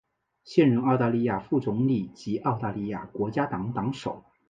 [0.43, 4.23] 现任澳大利亚副总理及澳大利亚国家党党首。